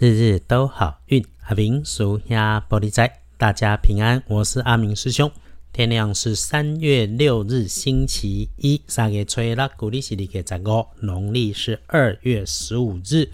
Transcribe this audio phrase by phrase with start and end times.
[0.00, 4.22] 日日都好运，阿明属下玻璃仔，大家平安。
[4.28, 5.28] 我是阿明师兄。
[5.72, 8.80] 天亮是三月六日，星期一。
[8.86, 13.28] 三月初六，古历是二月十五，农历是二月十五日。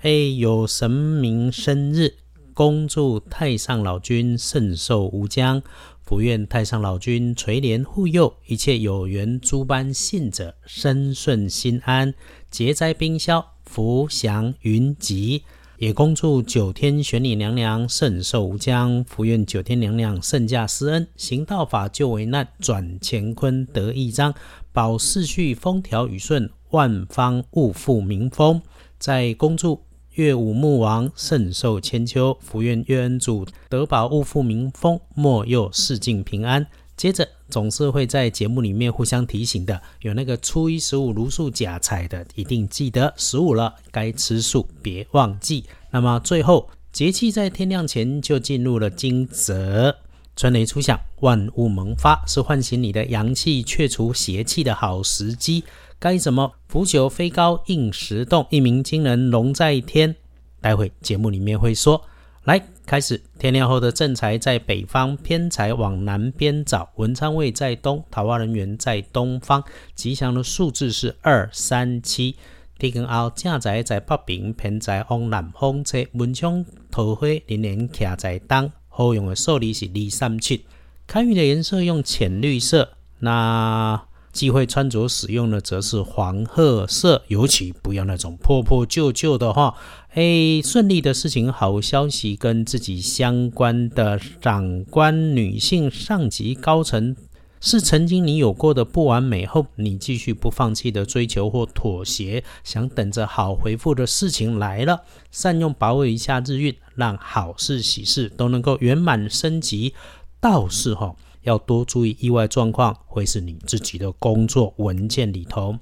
[0.00, 2.16] 哎，有神明生日，
[2.52, 5.62] 恭祝太上老君寿寿无疆，
[6.02, 12.12] 福愿太上老君垂怜护佑一切有缘诸般信者，身顺心安，
[12.50, 15.44] 劫灾冰消，福祥云集。
[15.78, 24.34] 也恭祝九天玄女娘娘圣寿无疆，福愿九天娘娘圣驾施恩，行道法救危难，转乾坤得益彰，
[24.72, 28.60] 保世序风调雨顺，万方物富民丰。
[28.98, 29.80] 再恭祝
[30.14, 36.66] 岳武穆王圣寿千秋，福愿岳恩主得保物富民丰，莫佑世境平安。
[36.98, 45.64] 接着总是会在节目里面互相提醒的，有那个初一十五如数假财的，一定记得十五了该吃素，别忘记。
[45.92, 49.94] 那么最后节气在天亮前就进入了惊蛰，
[50.34, 55.62] 春雷初响，万物萌发，是唤醒你的阳气、去除邪气的好时机。
[56.00, 60.16] 该怎么腐朽飞高应时动，一鸣惊人龙在天？
[60.60, 62.02] 待会节目里面会说。
[62.48, 66.88] 来开始，天亮后的正财在北方，偏财往南边找。
[66.96, 69.62] 文昌位在东，桃花人员在东方。
[69.94, 72.36] 吉祥的数字是二三七。
[72.78, 76.02] 地根后正财在北边，偏财往南方车。
[76.14, 80.64] 文昌桃花连连卡在东，好用的数字是二三七。
[81.06, 82.94] 看运的颜色用浅绿色。
[83.18, 89.74] 那忌讳穿着使用的则是黄褐色，尤其不要那种破破旧旧的哈。
[90.10, 97.16] 哎，顺利的事情，好消息跟自己相关的长官、女性上级、高层，
[97.60, 109.94] 是曾经你有过的不完美后，你继续不放弃的追求或妥协，想等着好回复的事情来了，善用把握一下日运，让好事喜事都能够圆满升级。
[110.40, 111.14] 倒是哈。
[111.42, 115.78] 要多注意意外状况，会是你自己的工作文件里头。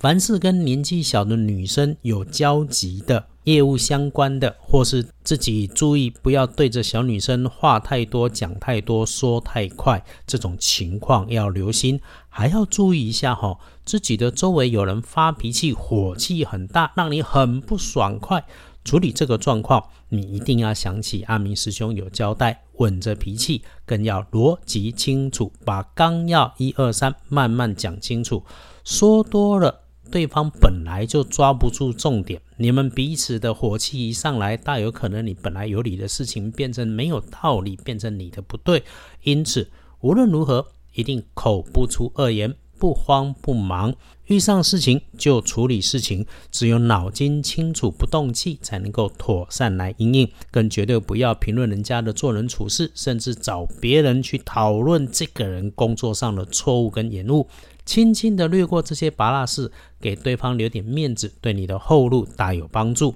[0.00, 12.00] 凡是跟年纪小的女生有交集的业务相关的，或是自己注意不要对着小女生话太多、讲太多、说太快，这种情况要留心。
[12.28, 18.44] 还要注意一下哈，自己的周围有人发脾气、火气很大，让你很不爽快。
[18.84, 28.44] 处理这个状况，你一定要想起阿明师兄有交代，稳着脾气，更要逻辑清楚，把纲要一二三慢慢讲清楚。
[28.84, 29.80] 说多了，
[30.10, 38.84] 对方本来就抓不住重点，你们彼此的火气一上来，大有可能你本来有理的事情变成没有道理，变成你的不对。
[39.22, 42.54] 因此，无论如何，一定口不出恶言。
[42.84, 43.94] 不慌不忙，
[44.26, 46.26] 遇上事情就处理事情。
[46.50, 50.30] 只有脑筋清楚、不动气，才能够妥善来应应。
[50.50, 57.48] 更绝对不要评论人家的做人处事，甚至找别人去讨论这个人工作上的错误跟延误。
[57.86, 63.14] 轻轻的略过这些拔辣事，给对方留点面子，对你的后路大有帮助。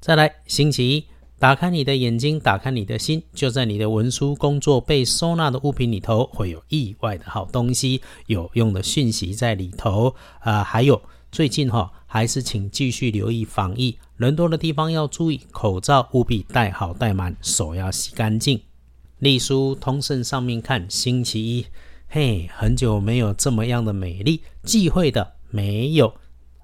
[0.00, 1.04] 再来，星期一。
[1.44, 10.14] 打开你的眼睛，打开你的心，就在你的文书、工作被收纳的物品里头，会有意外的好东西、有用的讯息在里头。
[10.40, 18.62] 啊，还有最近哈，还是请继续留意防疫，人多的地方要注意，口罩务必戴好戴满，手要洗干净。
[19.18, 21.66] 隶书通胜上面看，星期一，
[22.08, 26.14] 嘿，很久没有这么样的美丽，忌讳的没有，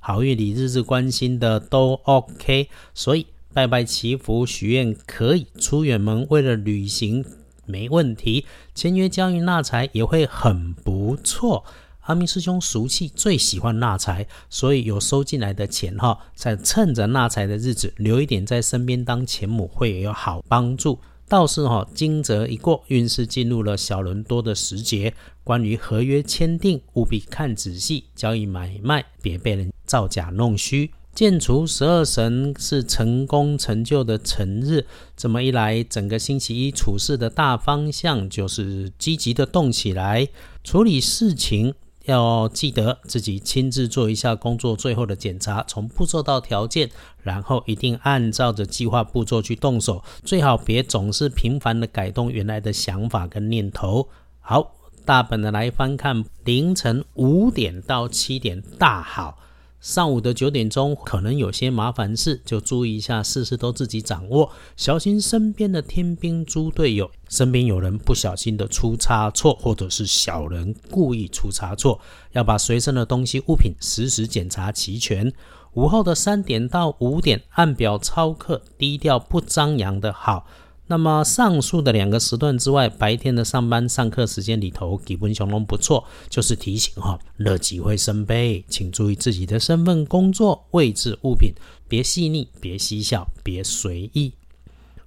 [0.00, 3.26] 好运里日日关心的都 OK，所以。
[3.56, 7.24] 拜拜祈福许愿可以，出远门为了旅行
[7.64, 8.44] 没问题，
[8.74, 11.64] 签约交易纳财也会很不错。
[12.00, 20.98] 阿明师兄俗气，最喜欢纳财，所以有收进来的钱哈，在趁着纳财的日子留一点在身边当钱母，会有好帮助。
[21.26, 30.90] 倒是哈，惊蛰一过，运势进入了小人多的时节，关于合约签订，务必看仔细，交易买卖别被人造假弄虚。
[31.16, 34.84] 建除十二神是成功成就的成日，
[35.16, 40.28] 这么一来，整个星期一处事的大方向就是积极的动起来。
[40.62, 41.72] 处理事情
[42.04, 46.90] 要记得自己亲自做一下工作最后的检查，从步骤到条件，
[47.22, 54.10] 然后一定按照着计划步骤去动手，最好别总是频繁的改动原来的想法跟念头。
[54.40, 54.74] 好，
[55.06, 59.38] 大本的来翻看，凌晨五点到七点大好。
[59.80, 72.00] 上午的九点钟可能有些麻烦事，就注意一下，事事都自己掌握，小心身边的天兵猪队友，身边有人不小心的出差错，或者是小人故意出差错，
[72.32, 75.32] 要把随身的东西物品时时检查齐全。
[75.74, 80.46] 午后的三点到五点按表操课，低调不张扬的好。
[80.88, 86.04] 那么上述的两个时段之外，白天的上班上课时间里头，基本上都不错。
[86.28, 91.52] 就是提醒哈，乐极会生悲，请注意自己的身份、工作位置、物品，
[91.88, 94.32] 别细腻，别嬉笑，别随意。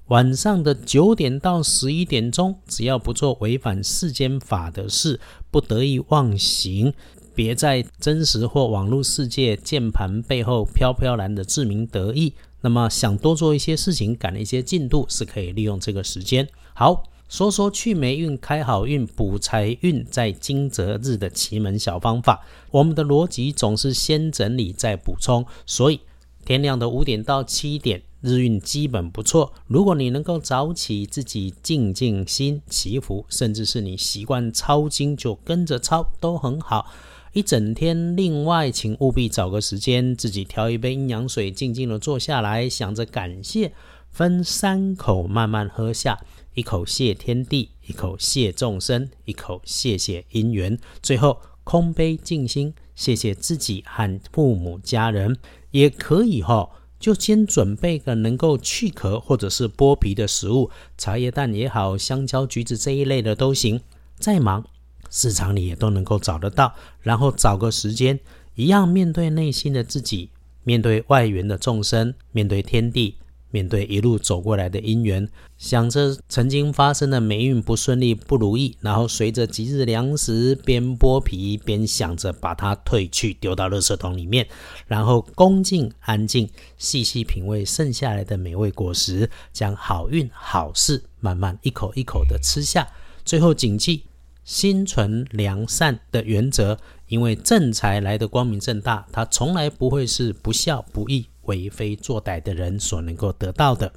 [0.08, 5.20] 晚上的九点到十一点钟，只要不做违反世间法的事，
[5.52, 6.94] 不得意忘形，
[7.34, 12.34] 别在真实或网络世界键盘背后飘飘然的自鸣得意。
[12.61, 16.47] 那么想多做一些事情，赶一些进度，是可以利用这个时间。
[16.73, 22.45] 好，说说去霉运、开好运、补财运，在惊蛰日的奇门小方法。
[22.71, 26.01] 我们的逻辑总是先整理再补充，所以
[26.45, 29.53] 天亮的五点到七点，日运基本不错。
[29.67, 36.91] 如果你能够早起，自己静静心祈福，甚至是你习惯抄经，就跟着抄，都很好。
[37.34, 43.72] 一整天，另外请务必找个时间，自己调一杯阴阳水，静静的坐下来，想着感谢，
[44.10, 46.20] 分三口慢慢喝下，
[46.56, 55.38] 一口谢天地，一口谢众生，一口谢谢姻缘，最后空杯静心，谢谢自己和父母家人，
[55.70, 63.80] 也可以哈，就先准备个能够去壳或者是剥皮的食物，茶叶蛋也好，香蕉、橘子这一类的都行。
[64.18, 64.66] 再忙。
[65.09, 68.19] 市场里也都能够找得到，然后找个时间，
[68.56, 70.29] 一样面对内心的自己，
[70.63, 73.15] 面对外缘的众生，面对天地，
[73.51, 75.27] 面对一路走过来的因缘，
[75.57, 84.47] 想着曾经发生的霉运不顺利、不如意，然后随着吉日良时，边剥皮边想着把它褪去，丢到垃圾桶里面，
[84.85, 86.47] 然后恭敬安静，
[86.77, 92.88] 细细品味剩下来的美味果实，将好运好事慢慢一口一口的吃下，
[93.25, 94.03] 最后谨记。
[94.50, 96.75] 心存良善的原则，
[97.06, 103.94] 因为正财来的光明正大，它从来不会是不孝不义、为非作歹的人所能够得到的。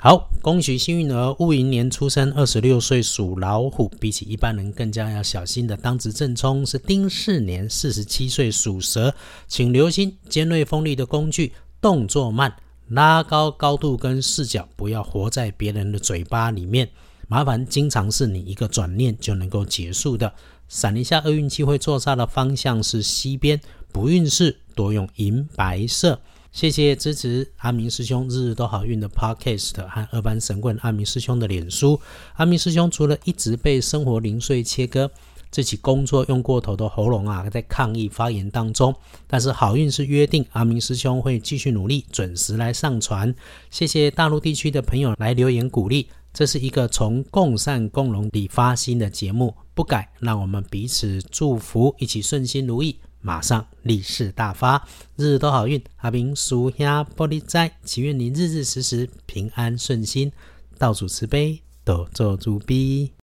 [0.00, 9.14] 好，恭喜幸运儿戊寅年出生，二十六岁属老虎，比起一般人更加要小心的当值正冲是丁巳年四十七岁属蛇，
[9.46, 12.52] 请留心尖锐锋利的工具，动作慢，
[12.88, 16.88] 拉高高度跟视角，不要活在别人的嘴巴里面。
[17.32, 20.30] 麻烦经常是你一个转念就能够结束的。
[20.68, 23.58] 闪一下厄运机会坐煞的方向是西边，
[23.90, 26.20] 不运势多用银白色。
[26.52, 31.98] 谢谢支持阿明师兄日日都好运的 Podcast 和二班神棍阿明师兄的脸书。
[32.34, 35.10] 阿明师兄除了一直被生活零碎切割，
[35.50, 38.94] 自己工作用过头的喉咙啊，在抗议发言当中。
[39.26, 43.34] 但是好运是约定，阿明师兄会继续努力，准时来上传。
[43.70, 46.08] 谢谢大陆地区的朋友来留言鼓励。
[46.32, 54.82] 这是一个从共善共荣里发心的节目，不改，让我们彼此祝福，一起顺心如意，马上利市大发，
[55.16, 55.82] 日日都好运。
[55.96, 56.86] 阿明叔兄
[57.16, 60.32] 玻璃斋，祈愿您日日时时平安顺心，
[60.78, 63.12] 道主慈悲，多做主逼。